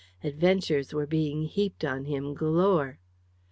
[0.23, 2.97] Adventures were being heaped on him galore.